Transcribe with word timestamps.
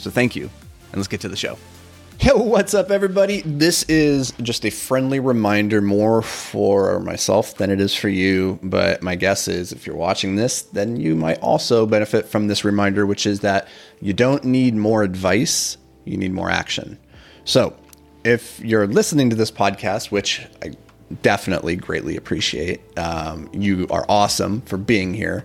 So 0.00 0.10
thank 0.10 0.34
you. 0.34 0.44
And 0.92 0.96
let's 0.96 1.08
get 1.08 1.20
to 1.20 1.28
the 1.28 1.36
show. 1.36 1.58
Yo, 2.20 2.36
what's 2.36 2.74
up, 2.74 2.90
everybody? 2.90 3.42
This 3.46 3.82
is 3.84 4.32
just 4.42 4.64
a 4.64 4.70
friendly 4.70 5.20
reminder 5.20 5.80
more 5.80 6.20
for 6.20 7.00
myself 7.00 7.54
than 7.56 7.70
it 7.70 7.80
is 7.80 7.94
for 7.94 8.08
you. 8.08 8.58
But 8.62 9.02
my 9.02 9.14
guess 9.14 9.46
is 9.46 9.72
if 9.72 9.86
you're 9.86 9.96
watching 9.96 10.36
this, 10.36 10.62
then 10.62 10.96
you 10.96 11.14
might 11.14 11.38
also 11.40 11.86
benefit 11.86 12.26
from 12.26 12.48
this 12.48 12.64
reminder, 12.64 13.06
which 13.06 13.26
is 13.26 13.40
that 13.40 13.68
you 14.00 14.12
don't 14.12 14.44
need 14.44 14.74
more 14.74 15.02
advice, 15.02 15.76
you 16.04 16.16
need 16.16 16.32
more 16.32 16.50
action. 16.50 16.98
So 17.44 17.74
if 18.24 18.60
you're 18.60 18.86
listening 18.86 19.30
to 19.30 19.36
this 19.36 19.50
podcast, 19.50 20.10
which 20.10 20.46
I 20.62 20.72
definitely 21.22 21.76
greatly 21.76 22.16
appreciate, 22.16 22.80
um, 22.98 23.48
you 23.52 23.86
are 23.90 24.04
awesome 24.08 24.62
for 24.62 24.76
being 24.76 25.14
here. 25.14 25.44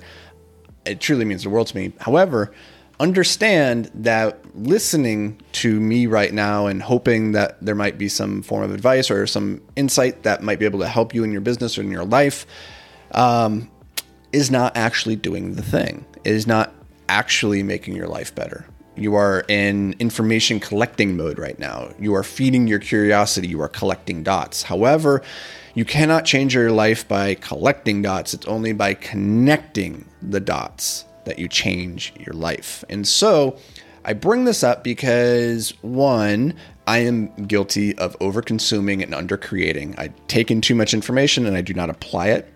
It 0.86 1.00
truly 1.00 1.26
means 1.26 1.44
the 1.44 1.50
world 1.50 1.68
to 1.68 1.78
me. 1.78 1.94
However, 2.00 2.54
understand 3.00 3.92
that 3.94 4.40
listening 4.56 5.42
to 5.52 5.80
me 5.80 6.08
right 6.08 6.34
now 6.34 6.68
and 6.68 6.82
hoping 6.82 7.34
that 7.34 7.58
there 7.62 7.76
might 7.76 7.98
be 7.98 8.08
some 8.08 8.42
form 8.42 8.64
of 8.64 8.74
advice 8.74 9.12
or 9.12 9.28
some 9.28 9.62
insight 9.76 10.24
that 10.24 10.42
might 10.42 10.60
be 10.60 10.66
able 10.66 10.80
to 10.80 10.88
help 10.88 11.14
you 11.14 11.24
in 11.24 11.32
your 11.32 11.42
business 11.42 11.78
or 11.78 11.82
in 11.82 11.92
your 11.92 12.06
life 12.06 12.46
um, 13.12 13.70
is 14.32 14.50
not 14.50 14.76
actually 14.78 15.16
doing 15.16 15.56
the 15.56 15.62
thing, 15.62 16.06
it 16.24 16.32
is 16.32 16.48
not 16.48 16.74
actually 17.10 17.64
making 17.64 17.96
your 17.96 18.08
life 18.08 18.34
better. 18.34 18.66
You 18.98 19.16
are 19.16 19.44
in 19.50 19.94
information 20.00 20.62
collecting 20.62 21.18
mode 21.18 21.38
right 21.38 21.60
now. 21.60 21.90
You 22.00 22.16
are 22.16 22.24
feeding 22.24 22.66
your 22.66 22.80
curiosity. 22.80 23.50
You 23.50 23.62
are 23.62 23.68
collecting 23.68 24.24
dots. 24.24 24.64
However, 24.64 25.22
you 25.74 25.84
cannot 25.84 26.24
change 26.24 26.56
your 26.56 26.72
life 26.72 27.06
by 27.06 27.36
collecting 27.36 28.02
dots. 28.02 28.34
It's 28.34 28.46
only 28.46 28.72
by 28.72 28.94
connecting 28.94 30.06
the 30.22 30.40
dots 30.40 31.04
that 31.26 31.40
you 31.40 31.48
change 31.48 32.14
your 32.20 32.34
life. 32.34 32.84
And 32.90 33.08
so 33.08 33.58
I 34.04 34.14
bring 34.14 34.46
this 34.46 34.64
up 34.64 34.84
because 34.84 35.74
one, 35.82 36.54
I 36.88 37.00
am 37.00 37.34
guilty 37.48 37.98
of 37.98 38.16
over 38.20 38.42
consuming 38.42 39.02
and 39.02 39.14
under 39.14 39.38
creating. 39.38 39.96
I 39.98 40.10
take 40.28 40.52
in 40.52 40.62
too 40.62 40.76
much 40.76 40.94
information 40.94 41.46
and 41.46 41.58
I 41.58 41.62
do 41.62 41.74
not 41.74 41.90
apply 41.90 42.28
it. 42.28 42.52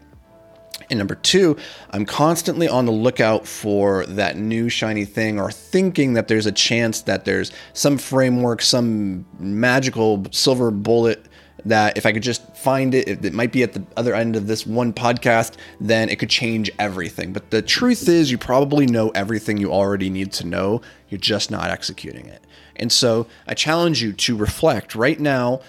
And 0.90 0.98
number 0.98 1.16
two, 1.16 1.58
I'm 1.92 2.06
constantly 2.06 2.68
on 2.68 2.86
the 2.86 2.92
lookout 2.92 3.46
for 3.46 4.06
that 4.08 4.38
new 4.38 4.70
shiny 4.70 5.06
thing 5.06 5.40
or 5.40 5.52
thinking 5.52 6.14
that 6.14 6.28
there's 6.28 6.46
a 6.46 6.52
chance 6.52 7.02
that 7.02 7.26
there's 7.26 7.52
some 7.74 7.98
framework, 7.98 8.62
some 8.62 9.26
magical 9.40 10.26
silver 10.32 10.72
bullet 10.72 11.26
that 11.66 11.98
if 11.98 12.06
I 12.06 12.12
could 12.12 12.24
just 12.24 12.56
find 12.56 12.94
it, 12.94 13.26
it 13.26 13.34
might 13.34 13.52
be 13.52 13.64
at 13.64 13.74
the 13.74 13.84
other 13.98 14.16
end 14.16 14.36
of 14.36 14.48
this 14.48 14.66
one 14.66 14.94
podcast, 14.94 15.56
then 15.80 16.10
it 16.10 16.20
could 16.20 16.30
change 16.30 16.72
everything. 16.80 17.34
But 17.34 17.52
the 17.52 17.62
truth 17.62 18.08
is, 18.08 18.32
you 18.32 18.38
probably 18.38 18.86
know 18.86 19.10
everything 19.10 19.58
you 19.58 19.72
already 19.72 20.10
need 20.10 20.32
to 20.34 20.48
know. 20.48 20.82
You're 21.10 21.20
just 21.20 21.52
not 21.52 21.70
executing 21.70 22.26
it. 22.26 22.44
And 22.76 22.92
so 22.92 23.28
I 23.48 23.54
challenge 23.54 24.02
you 24.02 24.14
to 24.14 24.36
reflect 24.36 24.96
right 24.96 25.20
now 25.20 25.62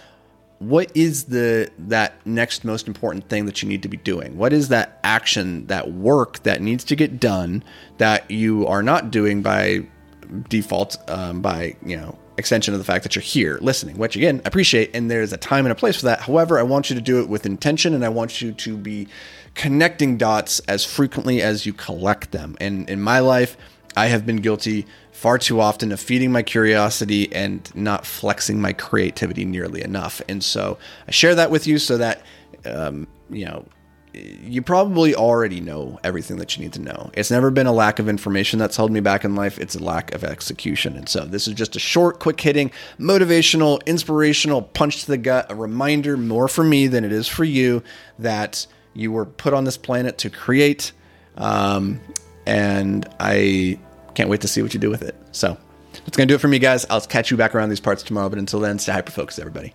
what 0.60 0.94
is 0.94 1.24
the 1.24 1.70
that 1.78 2.14
next 2.26 2.64
most 2.66 2.86
important 2.86 3.28
thing 3.30 3.46
that 3.46 3.62
you 3.62 3.68
need 3.68 3.82
to 3.82 3.88
be 3.88 3.96
doing 3.96 4.36
what 4.36 4.52
is 4.52 4.68
that 4.68 5.00
action 5.02 5.66
that 5.68 5.90
work 5.90 6.42
that 6.42 6.60
needs 6.60 6.84
to 6.84 6.94
get 6.94 7.18
done 7.18 7.64
that 7.96 8.30
you 8.30 8.66
are 8.66 8.82
not 8.82 9.10
doing 9.10 9.40
by 9.40 9.82
default 10.50 10.98
um, 11.08 11.40
by 11.40 11.74
you 11.84 11.96
know 11.96 12.16
extension 12.40 12.74
of 12.74 12.80
the 12.80 12.84
fact 12.84 13.04
that 13.04 13.14
you're 13.14 13.22
here 13.22 13.58
listening, 13.62 13.96
which 13.96 14.16
again, 14.16 14.42
I 14.44 14.48
appreciate. 14.48 14.90
And 14.94 15.08
there's 15.08 15.32
a 15.32 15.36
time 15.36 15.64
and 15.64 15.72
a 15.72 15.76
place 15.76 15.96
for 15.96 16.06
that. 16.06 16.22
However, 16.22 16.58
I 16.58 16.64
want 16.64 16.90
you 16.90 16.96
to 16.96 17.02
do 17.02 17.20
it 17.20 17.28
with 17.28 17.46
intention 17.46 17.94
and 17.94 18.04
I 18.04 18.08
want 18.08 18.42
you 18.42 18.52
to 18.52 18.76
be 18.76 19.06
connecting 19.54 20.16
dots 20.16 20.60
as 20.60 20.84
frequently 20.84 21.40
as 21.40 21.66
you 21.66 21.72
collect 21.72 22.32
them. 22.32 22.56
And 22.60 22.90
in 22.90 23.00
my 23.00 23.20
life, 23.20 23.56
I 23.96 24.06
have 24.06 24.26
been 24.26 24.36
guilty 24.36 24.86
far 25.12 25.38
too 25.38 25.60
often 25.60 25.92
of 25.92 26.00
feeding 26.00 26.32
my 26.32 26.42
curiosity 26.42 27.32
and 27.32 27.70
not 27.74 28.06
flexing 28.06 28.60
my 28.60 28.72
creativity 28.72 29.44
nearly 29.44 29.82
enough. 29.82 30.22
And 30.28 30.42
so 30.42 30.78
I 31.06 31.10
share 31.10 31.34
that 31.34 31.50
with 31.50 31.66
you 31.66 31.78
so 31.78 31.98
that, 31.98 32.22
um, 32.64 33.06
you 33.28 33.44
know, 33.44 33.66
you 34.12 34.62
probably 34.62 35.14
already 35.14 35.60
know 35.60 35.98
everything 36.02 36.38
that 36.38 36.56
you 36.56 36.62
need 36.62 36.72
to 36.72 36.80
know. 36.80 37.10
It's 37.14 37.30
never 37.30 37.50
been 37.50 37.66
a 37.66 37.72
lack 37.72 37.98
of 37.98 38.08
information 38.08 38.58
that's 38.58 38.76
held 38.76 38.90
me 38.90 39.00
back 39.00 39.24
in 39.24 39.34
life, 39.34 39.58
it's 39.58 39.74
a 39.74 39.82
lack 39.82 40.12
of 40.14 40.24
execution. 40.24 40.96
And 40.96 41.08
so, 41.08 41.24
this 41.24 41.46
is 41.46 41.54
just 41.54 41.76
a 41.76 41.78
short, 41.78 42.18
quick 42.18 42.40
hitting, 42.40 42.70
motivational, 42.98 43.84
inspirational 43.86 44.62
punch 44.62 45.02
to 45.02 45.06
the 45.06 45.18
gut, 45.18 45.50
a 45.50 45.54
reminder 45.54 46.16
more 46.16 46.48
for 46.48 46.64
me 46.64 46.86
than 46.86 47.04
it 47.04 47.12
is 47.12 47.28
for 47.28 47.44
you 47.44 47.82
that 48.18 48.66
you 48.94 49.12
were 49.12 49.26
put 49.26 49.54
on 49.54 49.64
this 49.64 49.76
planet 49.76 50.18
to 50.18 50.30
create. 50.30 50.92
Um, 51.36 52.00
and 52.46 53.08
I 53.20 53.78
can't 54.14 54.28
wait 54.28 54.40
to 54.40 54.48
see 54.48 54.62
what 54.62 54.74
you 54.74 54.80
do 54.80 54.90
with 54.90 55.02
it. 55.02 55.14
So, 55.32 55.56
that's 55.92 56.16
going 56.16 56.26
to 56.26 56.32
do 56.32 56.36
it 56.36 56.40
for 56.40 56.48
me, 56.48 56.58
guys. 56.58 56.86
I'll 56.90 57.00
catch 57.00 57.30
you 57.30 57.36
back 57.36 57.54
around 57.54 57.68
these 57.68 57.80
parts 57.80 58.02
tomorrow. 58.02 58.28
But 58.28 58.38
until 58.38 58.60
then, 58.60 58.78
stay 58.78 58.92
hyper 58.92 59.12
focused, 59.12 59.38
everybody. 59.38 59.74